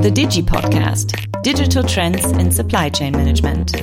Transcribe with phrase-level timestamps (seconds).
[0.00, 3.74] The Digi Podcast Digital Trends in Supply Chain Management.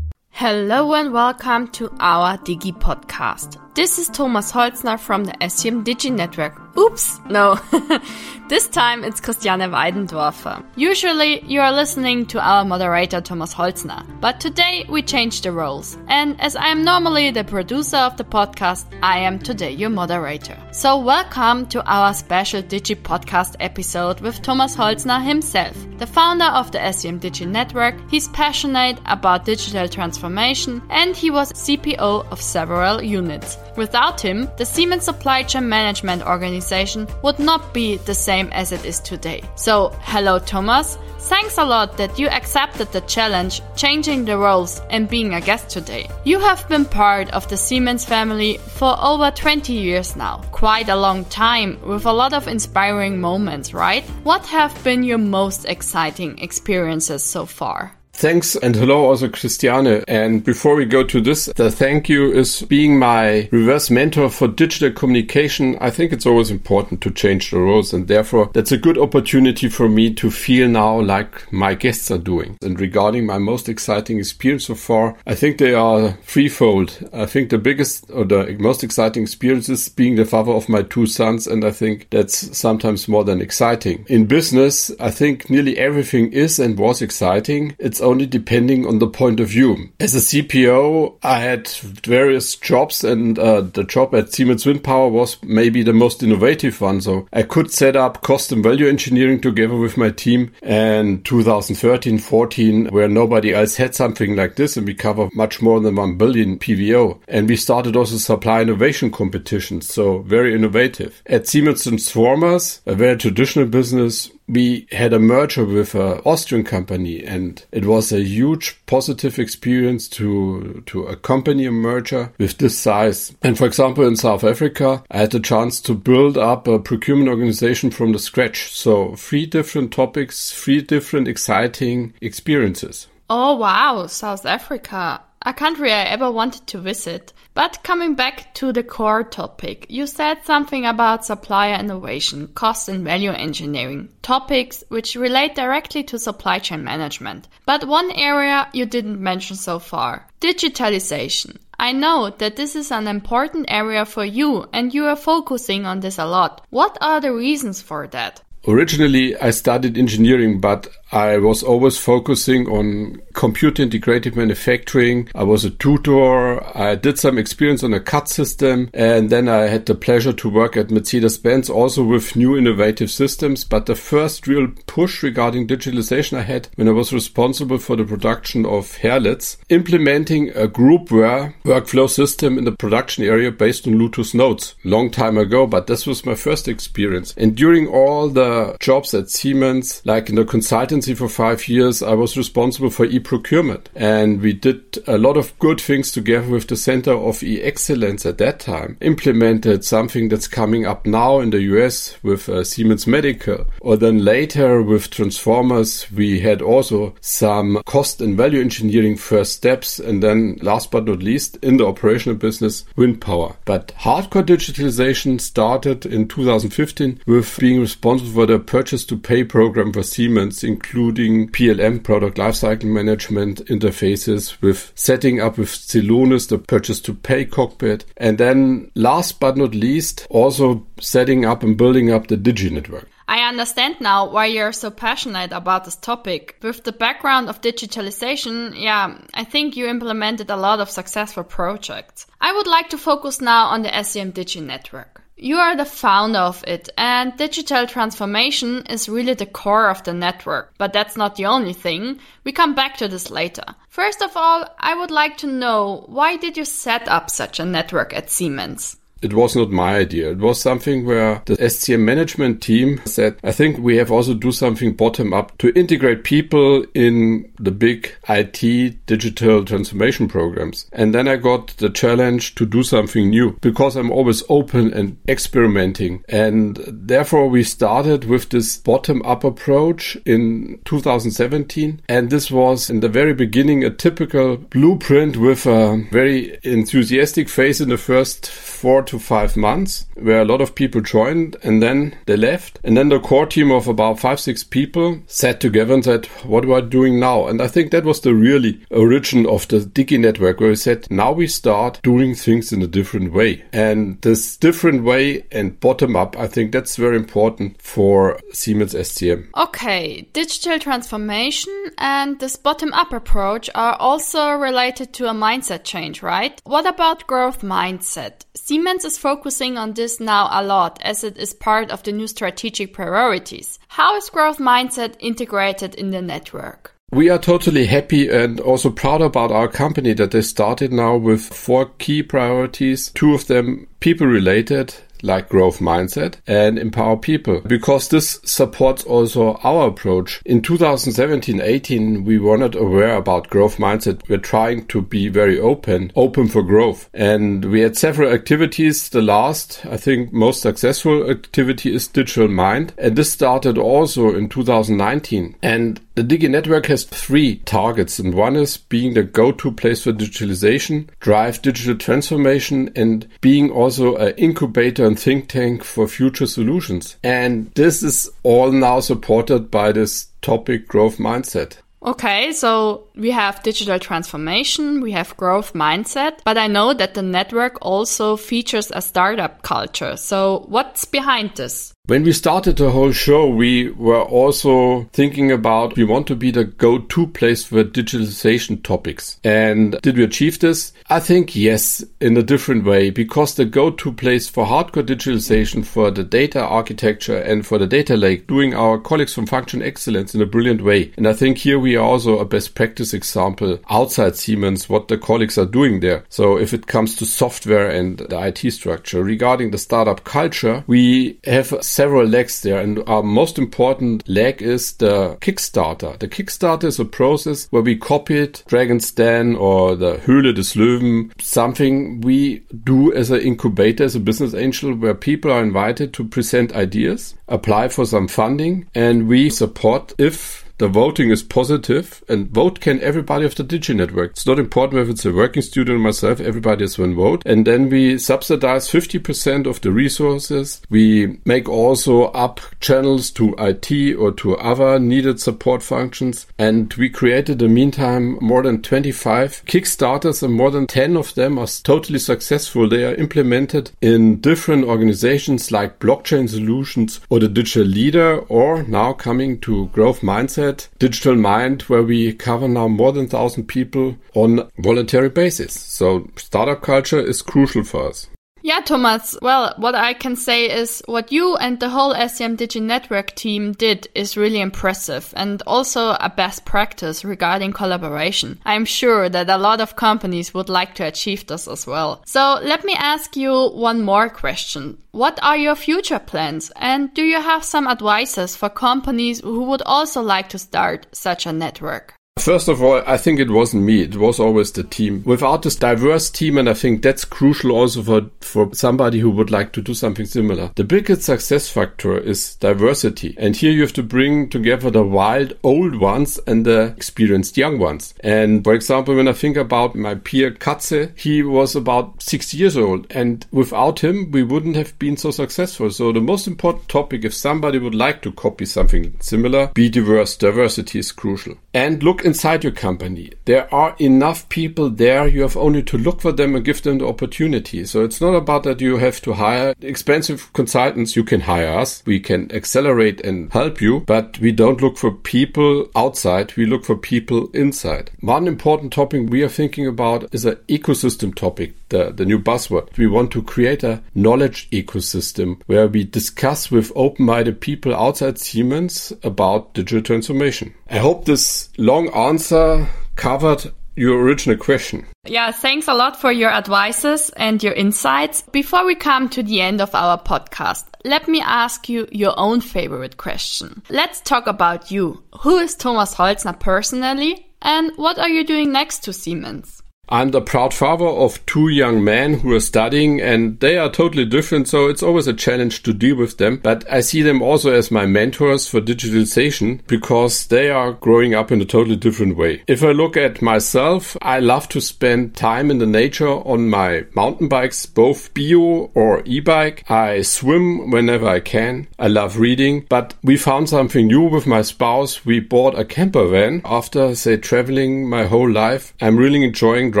[0.29, 3.57] Hello and welcome to our Digi Podcast.
[3.73, 6.70] This is Thomas Holzner from the SCM Digi Network.
[6.77, 7.59] Oops, no.
[8.49, 10.63] this time it's Christiane Weidendorfer.
[10.77, 15.97] Usually you are listening to our moderator Thomas Holzner, but today we change the roles.
[16.07, 20.57] And as I am normally the producer of the podcast, I am today your moderator.
[20.71, 25.75] So welcome to our special Digi Podcast episode with Thomas Holzner himself.
[25.97, 31.51] The founder of the SCM Digi Network, he's passionate about digital transformation and he was
[31.51, 33.57] CPO of several units.
[33.75, 38.85] Without him, the Siemens Supply Chain Management Organization would not be the same as it
[38.85, 39.41] is today.
[39.55, 45.09] So, hello Thomas, thanks a lot that you accepted the challenge, changing the roles and
[45.09, 46.09] being a guest today.
[46.25, 50.41] You have been part of the Siemens family for over 20 years now.
[50.51, 54.03] Quite a long time with a lot of inspiring moments, right?
[54.23, 58.00] What have been your most exciting experiences so far?
[58.21, 60.03] Thanks and hello also Christiane.
[60.07, 64.47] And before we go to this, the thank you is being my reverse mentor for
[64.47, 65.75] digital communication.
[65.81, 69.69] I think it's always important to change the roles and therefore that's a good opportunity
[69.69, 72.59] for me to feel now like my guests are doing.
[72.61, 77.09] And regarding my most exciting experience so far, I think they are threefold.
[77.11, 80.83] I think the biggest or the most exciting experience is being the father of my
[80.83, 81.47] two sons.
[81.47, 84.05] And I think that's sometimes more than exciting.
[84.09, 87.75] In business, I think nearly everything is and was exciting.
[87.79, 89.89] It's only depending on the point of view.
[89.99, 95.07] As a CPO, I had various jobs, and uh, the job at Siemens Wind Power
[95.07, 96.99] was maybe the most innovative one.
[97.01, 100.51] So I could set up cost and value engineering together with my team.
[100.61, 105.79] And 2013, 14, where nobody else had something like this, and we cover much more
[105.79, 107.19] than 1 billion PVO.
[107.29, 109.91] And we started also supply innovation competitions.
[109.91, 111.21] So very innovative.
[111.25, 117.23] At Siemens Transformers, a very traditional business, we had a merger with an Austrian company
[117.23, 123.33] and it was a huge positive experience to, to accompany a merger with this size.
[123.41, 127.29] And for example, in South Africa, I had the chance to build up a procurement
[127.29, 128.73] organization from the scratch.
[128.73, 133.07] So three different topics, three different exciting experiences.
[133.29, 134.07] Oh, wow.
[134.07, 137.33] South Africa a country I ever wanted to visit.
[137.53, 143.03] But coming back to the core topic, you said something about supplier innovation, cost and
[143.03, 147.47] value engineering, topics which relate directly to supply chain management.
[147.65, 151.57] But one area you didn't mention so far, digitalization.
[151.77, 155.99] I know that this is an important area for you and you are focusing on
[155.99, 156.65] this a lot.
[156.69, 158.41] What are the reasons for that?
[158.67, 165.29] Originally, I studied engineering, but I was always focusing on computer integrated manufacturing.
[165.35, 166.65] I was a tutor.
[166.77, 168.89] I did some experience on a CAD system.
[168.93, 173.11] And then I had the pleasure to work at Mercedes Benz also with new innovative
[173.11, 173.63] systems.
[173.65, 178.05] But the first real push regarding digitalization I had when I was responsible for the
[178.05, 184.33] production of hairlets, implementing a groupware workflow system in the production area based on Lotus
[184.33, 184.75] Notes.
[184.83, 187.33] Long time ago, but this was my first experience.
[187.37, 192.13] And during all the jobs at Siemens, like in the consulting for five years, I
[192.13, 193.89] was responsible for e-procurement.
[193.95, 198.37] And we did a lot of good things together with the Center of E-Excellence at
[198.37, 198.97] that time.
[199.01, 203.65] Implemented something that's coming up now in the US with uh, Siemens Medical.
[203.81, 209.99] Or then later with Transformers, we had also some cost and value engineering first steps.
[209.99, 213.55] And then last but not least, in the operational business, wind power.
[213.65, 219.91] But hardcore digitalization started in 2015 with being responsible for the purchase to pay program
[219.93, 226.57] for Siemens, including including PLM, product lifecycle management interfaces with setting up with Celonis, the
[226.57, 228.03] purchase to pay cockpit.
[228.17, 233.07] And then last but not least, also setting up and building up the Digi network.
[233.29, 236.57] I understand now why you're so passionate about this topic.
[236.61, 242.27] With the background of digitalization, yeah, I think you implemented a lot of successful projects.
[242.41, 245.23] I would like to focus now on the SCM Digi network.
[245.43, 250.13] You are the founder of it, and digital transformation is really the core of the
[250.13, 250.71] network.
[250.77, 252.19] But that's not the only thing.
[252.43, 253.63] We come back to this later.
[253.89, 257.65] First of all, I would like to know why did you set up such a
[257.65, 258.97] network at Siemens?
[259.21, 260.31] It was not my idea.
[260.31, 264.51] It was something where the SCM management team said, I think we have also do
[264.51, 270.87] something bottom up to integrate people in the big IT digital transformation programs.
[270.93, 275.17] And then I got the challenge to do something new because I'm always open and
[275.27, 276.23] experimenting.
[276.27, 282.01] And therefore we started with this bottom up approach in 2017.
[282.09, 287.81] And this was in the very beginning a typical blueprint with a very enthusiastic phase
[287.81, 292.17] in the first four to five months where a lot of people joined and then
[292.25, 292.79] they left.
[292.83, 296.65] And then the core team of about five, six people sat together and said, what
[296.65, 297.47] are we doing now?
[297.47, 301.07] And I think that was the really origin of the Digi network where we said,
[301.11, 303.63] now we start doing things in a different way.
[303.73, 309.49] And this different way and bottom up, I think that's very important for Siemens SCM.
[309.57, 316.23] Okay, digital transformation and this bottom up approach are also related to a mindset change,
[316.23, 316.61] right?
[316.63, 318.45] What about growth mindset?
[318.53, 322.27] Siemens is focusing on this now a lot as it is part of the new
[322.27, 323.79] strategic priorities.
[323.87, 326.95] How is growth mindset integrated in the network?
[327.13, 331.41] We are totally happy and also proud about our company that they started now with
[331.41, 333.11] four key priorities.
[333.11, 339.55] Two of them people related like growth mindset and empower people because this supports also
[339.63, 340.41] our approach.
[340.45, 344.27] In 2017-18, we were not aware about growth mindset.
[344.27, 347.09] We're trying to be very open, open for growth.
[347.13, 349.09] And we had several activities.
[349.09, 352.93] The last, I think most successful activity is digital mind.
[352.97, 355.55] And this started also in 2019.
[355.61, 360.11] And the Digi network has three targets, and one is being the go-to place for
[360.11, 367.17] digitalization, drive digital transformation, and being also an incubator and think tank for future solutions.
[367.21, 371.77] And this is all now supported by this topic growth mindset.
[372.03, 377.21] Okay, so we have digital transformation, we have growth mindset, but I know that the
[377.21, 380.17] network also features a startup culture.
[380.17, 381.93] So what's behind this?
[382.11, 386.51] When we started the whole show, we were also thinking about we want to be
[386.51, 389.39] the go-to place for digitalization topics.
[389.45, 390.91] And did we achieve this?
[391.09, 396.11] I think yes, in a different way, because the go-to place for hardcore digitalization for
[396.11, 400.41] the data architecture and for the data lake, doing our colleagues from function excellence in
[400.41, 401.13] a brilliant way.
[401.15, 405.17] And I think here we are also a best practice example outside Siemens, what the
[405.17, 406.25] colleagues are doing there.
[406.27, 411.39] So if it comes to software and the IT structure regarding the startup culture, we
[411.45, 412.79] have several legs there.
[412.79, 416.17] And our most important leg is the Kickstarter.
[416.17, 421.31] The Kickstarter is a process where we copied Dragon's Den or the Höhle des Löwen,
[421.39, 426.23] something we do as an incubator, as a business angel, where people are invited to
[426.23, 432.49] present ideas, apply for some funding, and we support if the voting is positive and
[432.49, 434.31] vote can everybody of the Digi network.
[434.31, 437.43] It's not important if it's a working student or myself, everybody has one vote.
[437.45, 440.81] And then we subsidize 50% of the resources.
[440.89, 446.47] We make also up channels to IT or to other needed support functions.
[446.57, 451.35] And we created in the meantime more than 25 Kickstarters and more than 10 of
[451.35, 452.89] them are totally successful.
[452.89, 459.13] They are implemented in different organizations like blockchain solutions or the digital leader or now
[459.13, 464.59] coming to growth mindset Digital Mind, where we cover now more than 1,000 people on
[464.59, 465.73] a voluntary basis.
[465.73, 468.27] So startup culture is crucial for us.
[468.63, 469.35] Yeah, Thomas.
[469.41, 473.71] Well, what I can say is what you and the whole SCM Digi Network team
[473.73, 478.59] did is really impressive and also a best practice regarding collaboration.
[478.65, 482.21] I'm sure that a lot of companies would like to achieve this as well.
[482.25, 484.99] So let me ask you one more question.
[485.11, 486.71] What are your future plans?
[486.75, 491.45] And do you have some advices for companies who would also like to start such
[491.45, 492.13] a network?
[492.39, 494.01] First of all, I think it wasn't me.
[494.01, 495.21] It was always the team.
[495.25, 499.51] Without this diverse team, and I think that's crucial also for, for somebody who would
[499.51, 500.71] like to do something similar.
[500.75, 503.35] The biggest success factor is diversity.
[503.37, 507.79] And here you have to bring together the wild old ones and the experienced young
[507.79, 508.13] ones.
[508.21, 512.77] And for example, when I think about my peer Katze, he was about six years
[512.77, 513.07] old.
[513.11, 515.91] And without him, we wouldn't have been so successful.
[515.91, 520.37] So the most important topic, if somebody would like to copy something similar, be diverse.
[520.37, 521.55] Diversity is crucial.
[521.73, 523.31] And look inside your company.
[523.45, 525.27] There are enough people there.
[525.27, 527.85] You have only to look for them and give them the opportunity.
[527.85, 531.15] So it's not about that you have to hire expensive consultants.
[531.15, 532.03] You can hire us.
[532.05, 536.55] We can accelerate and help you, but we don't look for people outside.
[536.55, 538.11] We look for people inside.
[538.19, 542.95] One important topic we are thinking about is an ecosystem topic, the, the new buzzword.
[542.97, 549.13] We want to create a knowledge ecosystem where we discuss with open-minded people outside Siemens
[549.23, 550.73] about digital transformation.
[550.89, 555.05] I hope this long answer covered your original question.
[555.25, 558.43] Yeah, thanks a lot for your advices and your insights.
[558.51, 562.61] Before we come to the end of our podcast, let me ask you your own
[562.61, 563.83] favorite question.
[563.89, 565.23] Let's talk about you.
[565.41, 569.83] Who is Thomas Holzner personally and what are you doing next to Siemens?
[570.11, 574.25] I'm the proud father of two young men who are studying and they are totally
[574.25, 574.67] different.
[574.67, 576.59] So it's always a challenge to deal with them.
[576.61, 581.49] But I see them also as my mentors for digitalization because they are growing up
[581.49, 582.61] in a totally different way.
[582.67, 587.05] If I look at myself, I love to spend time in the nature on my
[587.15, 589.89] mountain bikes, both bio or e-bike.
[589.89, 591.87] I swim whenever I can.
[591.97, 595.25] I love reading, but we found something new with my spouse.
[595.25, 598.93] We bought a camper van after, say, traveling my whole life.
[598.99, 600.00] I'm really enjoying driving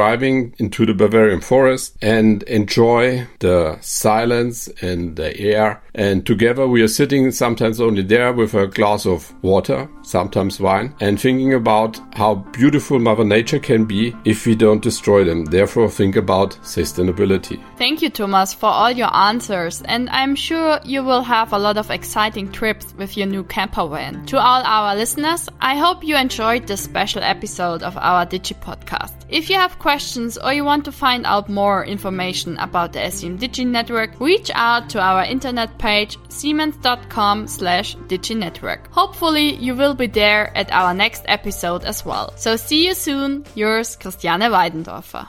[0.57, 5.81] into the Bavarian forest and enjoy the silence and the air.
[5.93, 10.93] And together we are sitting sometimes only there with a glass of water, sometimes wine,
[10.99, 15.45] and thinking about how beautiful Mother Nature can be if we don't destroy them.
[15.45, 17.61] Therefore, think about sustainability.
[17.77, 19.81] Thank you, Thomas, for all your answers.
[19.83, 23.87] And I'm sure you will have a lot of exciting trips with your new camper
[23.87, 24.25] van.
[24.27, 29.13] To all our listeners, I hope you enjoyed this special episode of our Digi podcast.
[29.29, 33.39] If you have questions or you want to find out more information about the SCM
[33.39, 38.87] Digi network, reach out to our internet page siemens.com slash diginetwork.
[38.87, 42.33] Hopefully you will be there at our next episode as well.
[42.35, 43.45] So see you soon.
[43.55, 45.27] Yours, Christiane Weidendorfer.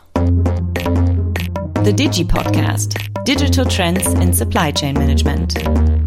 [1.84, 6.01] The Digi Podcast Digital Trends in Supply Chain Management.